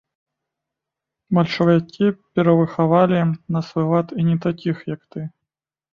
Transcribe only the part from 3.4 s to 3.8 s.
на